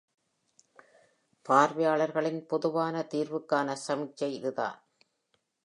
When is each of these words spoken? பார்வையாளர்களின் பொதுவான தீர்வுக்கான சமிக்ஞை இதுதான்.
பார்வையாளர்களின் 1.45 2.41
பொதுவான 2.45 3.05
தீர்வுக்கான 3.13 3.75
சமிக்ஞை 3.87 4.31
இதுதான். 4.33 4.79